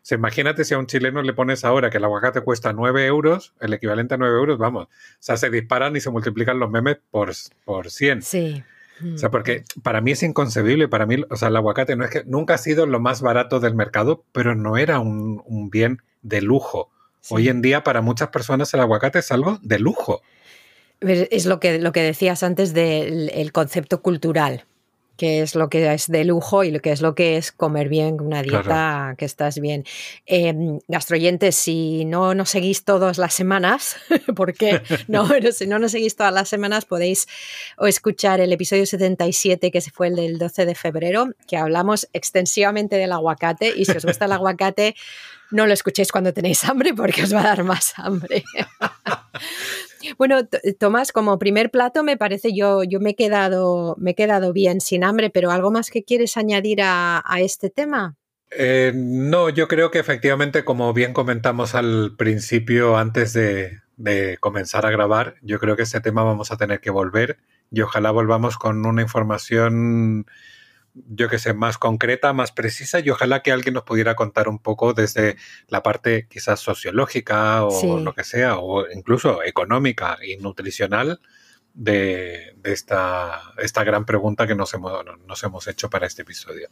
O 0.01 0.05
sea, 0.09 0.17
imagínate 0.17 0.63
si 0.63 0.73
a 0.73 0.79
un 0.79 0.87
chileno 0.87 1.21
le 1.21 1.33
pones 1.33 1.63
ahora 1.63 1.89
que 1.89 1.97
el 1.97 2.03
aguacate 2.05 2.41
cuesta 2.41 2.73
9 2.73 3.05
euros, 3.05 3.53
el 3.59 3.73
equivalente 3.73 4.15
a 4.15 4.17
9 4.17 4.37
euros, 4.37 4.57
vamos, 4.57 4.85
o 4.85 4.89
sea, 5.19 5.37
se 5.37 5.49
disparan 5.49 5.95
y 5.95 5.99
se 5.99 6.09
multiplican 6.09 6.57
los 6.57 6.71
memes 6.71 6.97
por, 7.11 7.31
por 7.65 7.91
100. 7.91 8.21
Sí. 8.21 8.63
O 9.13 9.17
sea, 9.17 9.29
porque 9.29 9.63
para 9.81 10.01
mí 10.01 10.11
es 10.11 10.23
inconcebible, 10.23 10.87
para 10.87 11.05
mí, 11.05 11.23
o 11.29 11.35
sea, 11.35 11.47
el 11.47 11.55
aguacate 11.55 11.95
no 11.95 12.03
es 12.03 12.11
que 12.11 12.23
nunca 12.25 12.55
ha 12.55 12.57
sido 12.57 12.85
lo 12.85 12.99
más 12.99 13.21
barato 13.21 13.59
del 13.59 13.75
mercado, 13.75 14.23
pero 14.31 14.55
no 14.55 14.77
era 14.77 14.99
un, 14.99 15.69
bien 15.71 16.01
de 16.21 16.41
lujo. 16.41 16.89
Hoy 17.29 17.49
en 17.49 17.61
día 17.61 17.83
para 17.83 18.01
muchas 18.01 18.29
personas 18.29 18.73
el 18.73 18.79
aguacate 18.79 19.19
es 19.19 19.31
algo 19.31 19.59
de 19.61 19.79
lujo. 19.79 20.21
Es 21.01 21.45
lo 21.45 21.59
que, 21.59 21.79
lo 21.79 21.91
que 21.91 22.01
decías 22.01 22.43
antes 22.43 22.73
del 22.73 23.51
concepto 23.53 24.01
cultural 24.01 24.65
qué 25.19 25.41
es 25.41 25.53
lo 25.53 25.69
que 25.69 25.93
es 25.93 26.07
de 26.07 26.23
lujo 26.23 26.63
y 26.63 26.71
lo 26.71 26.79
que 26.79 26.93
es 26.93 27.01
lo 27.01 27.13
que 27.13 27.35
es 27.35 27.51
comer 27.51 27.89
bien, 27.89 28.21
una 28.21 28.41
dieta 28.41 29.15
que 29.17 29.25
estás 29.25 29.59
bien. 29.59 29.83
Eh, 30.25 30.79
gastroyentes, 30.87 31.57
si 31.57 32.05
no 32.05 32.33
nos 32.33 32.51
seguís 32.51 32.85
todas 32.85 33.17
las 33.17 33.33
semanas, 33.33 33.97
porque 34.35 34.81
no, 35.09 35.27
si 35.51 35.67
no 35.67 35.77
nos 35.77 35.91
seguís 35.91 36.15
todas 36.15 36.33
las 36.33 36.47
semanas, 36.47 36.85
podéis 36.85 37.27
escuchar 37.81 38.39
el 38.39 38.53
episodio 38.53 38.85
77, 38.85 39.71
que 39.71 39.81
fue 39.81 40.07
el 40.07 40.15
del 40.15 40.39
12 40.39 40.65
de 40.65 40.75
febrero, 40.75 41.27
que 41.47 41.57
hablamos 41.57 42.07
extensivamente 42.13 42.95
del 42.95 43.11
aguacate. 43.11 43.73
Y 43.75 43.83
si 43.83 43.91
os 43.91 44.05
gusta 44.05 44.23
el 44.23 44.31
aguacate, 44.31 44.95
no 45.51 45.67
lo 45.67 45.73
escuchéis 45.73 46.13
cuando 46.13 46.31
tenéis 46.31 46.63
hambre, 46.63 46.93
porque 46.93 47.23
os 47.23 47.35
va 47.35 47.41
a 47.41 47.43
dar 47.43 47.65
más 47.65 47.93
hambre. 47.97 48.45
Bueno, 50.17 50.39
Tomás, 50.79 51.11
como 51.11 51.37
primer 51.39 51.71
plato 51.71 52.03
me 52.03 52.17
parece 52.17 52.53
yo, 52.53 52.83
yo 52.83 52.99
me 52.99 53.11
he 53.11 53.15
quedado, 53.15 53.95
me 53.99 54.11
he 54.11 54.15
quedado 54.15 54.53
bien 54.53 54.81
sin 54.81 55.03
hambre, 55.09 55.29
pero 55.29 55.51
¿algo 55.51 55.71
más 55.71 55.89
que 55.89 56.03
quieres 56.03 56.37
añadir 56.37 56.79
a, 56.81 57.21
este 57.39 57.69
tema? 57.69 58.15
Eh, 58.51 58.93
no, 58.95 59.49
yo 59.49 59.67
creo 59.67 59.91
que 59.91 59.99
efectivamente, 59.99 60.63
como 60.63 60.93
bien 60.93 61.13
comentamos 61.13 61.75
al 61.75 62.15
principio, 62.17 62.97
antes 62.97 63.33
de, 63.33 63.79
de, 63.97 64.37
comenzar 64.39 64.85
a 64.85 64.91
grabar, 64.91 65.35
yo 65.41 65.59
creo 65.59 65.75
que 65.75 65.83
este 65.83 66.01
tema 66.01 66.23
vamos 66.23 66.51
a 66.51 66.57
tener 66.57 66.79
que 66.79 66.89
volver 66.89 67.37
y 67.71 67.81
ojalá 67.81 68.11
volvamos 68.11 68.57
con 68.57 68.85
una 68.85 69.01
información 69.01 70.25
yo 70.93 71.29
que 71.29 71.39
sé, 71.39 71.53
más 71.53 71.77
concreta, 71.77 72.33
más 72.33 72.51
precisa 72.51 72.99
y 72.99 73.09
ojalá 73.09 73.41
que 73.41 73.51
alguien 73.51 73.73
nos 73.73 73.83
pudiera 73.83 74.15
contar 74.15 74.47
un 74.47 74.59
poco 74.59 74.93
desde 74.93 75.37
la 75.67 75.83
parte 75.83 76.27
quizás 76.29 76.59
sociológica 76.59 77.63
o 77.65 77.99
lo 77.99 78.13
que 78.13 78.23
sea, 78.23 78.57
o 78.57 78.89
incluso 78.89 79.43
económica 79.43 80.17
y 80.25 80.37
nutricional 80.37 81.19
de, 81.73 82.55
esta, 82.63 83.41
esta 83.57 83.83
gran 83.83 84.05
pregunta 84.05 84.47
que 84.47 84.55
nos 84.55 84.73
hemos, 84.73 85.03
nos 85.27 85.43
hemos 85.43 85.67
hecho 85.67 85.89
para 85.89 86.07
este 86.07 86.21
episodio. 86.23 86.69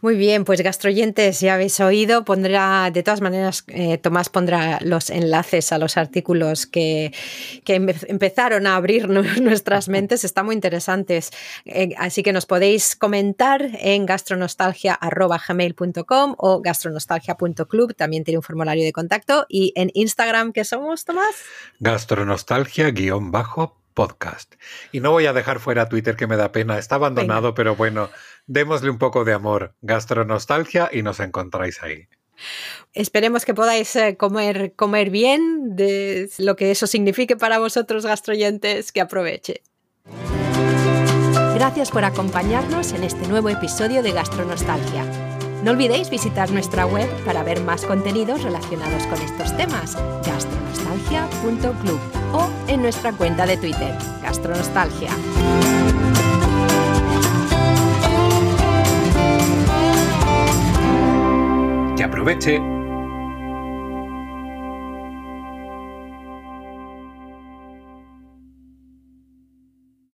Muy 0.00 0.16
bien, 0.16 0.44
pues 0.46 0.62
gastroyentes, 0.62 1.40
ya 1.40 1.54
habéis 1.54 1.78
oído, 1.80 2.24
pondrá, 2.24 2.90
de 2.90 3.02
todas 3.02 3.20
maneras, 3.20 3.64
eh, 3.66 3.98
Tomás 3.98 4.30
pondrá 4.30 4.78
los 4.80 5.10
enlaces 5.10 5.72
a 5.72 5.78
los 5.78 5.98
artículos 5.98 6.66
que, 6.66 7.12
empezaron 7.66 8.66
a 8.66 8.76
abrir 8.76 9.08
nuestras 9.42 9.90
mentes, 9.90 10.24
están 10.24 10.46
muy 10.46 10.54
interesantes. 10.54 11.32
Eh, 11.66 11.90
así 11.98 12.22
que 12.22 12.32
nos 12.32 12.46
podéis 12.46 12.96
comentar 12.96 13.68
en 13.78 14.06
gastronostalgia.gmail.com 14.06 16.34
o 16.38 16.62
gastronostalgia.club, 16.62 17.94
también 17.94 18.24
tiene 18.24 18.38
un 18.38 18.42
formulario 18.42 18.84
de 18.84 18.92
contacto. 18.92 19.44
Y 19.50 19.74
en 19.76 19.90
Instagram, 19.92 20.52
¿qué 20.52 20.64
somos, 20.64 21.04
Tomás? 21.04 21.34
Gastronostalgia-bajo 21.80 23.79
podcast. 23.94 24.54
Y 24.92 25.00
no 25.00 25.10
voy 25.10 25.26
a 25.26 25.32
dejar 25.32 25.60
fuera 25.60 25.88
Twitter 25.88 26.16
que 26.16 26.26
me 26.26 26.36
da 26.36 26.52
pena, 26.52 26.78
está 26.78 26.96
abandonado, 26.96 27.54
pero 27.54 27.76
bueno, 27.76 28.10
démosle 28.46 28.90
un 28.90 28.98
poco 28.98 29.24
de 29.24 29.32
amor, 29.32 29.74
gastronostalgia 29.82 30.88
y 30.92 31.02
nos 31.02 31.20
encontráis 31.20 31.82
ahí. 31.82 32.08
Esperemos 32.92 33.44
que 33.44 33.54
podáis 33.54 33.94
eh, 33.96 34.16
comer, 34.16 34.72
comer 34.74 35.10
bien, 35.10 35.76
de 35.76 36.30
lo 36.38 36.56
que 36.56 36.70
eso 36.70 36.86
signifique 36.86 37.36
para 37.36 37.58
vosotros 37.58 38.06
gastroyentes, 38.06 38.92
que 38.92 39.00
aproveche. 39.00 39.62
Gracias 41.54 41.90
por 41.90 42.04
acompañarnos 42.04 42.92
en 42.92 43.04
este 43.04 43.28
nuevo 43.28 43.50
episodio 43.50 44.02
de 44.02 44.12
Gastronostalgia. 44.12 45.29
No 45.62 45.72
olvidéis 45.72 46.08
visitar 46.08 46.50
nuestra 46.50 46.86
web 46.86 47.08
para 47.24 47.42
ver 47.42 47.62
más 47.62 47.84
contenidos 47.84 48.42
relacionados 48.42 49.06
con 49.06 49.20
estos 49.20 49.54
temas, 49.58 49.96
gastronostalgia.club 50.26 52.00
o 52.32 52.48
en 52.66 52.80
nuestra 52.80 53.12
cuenta 53.12 53.44
de 53.44 53.58
Twitter, 53.58 53.94
Gastronostalgia. 54.22 55.10
Que 61.96 62.04
aproveche 62.04 62.79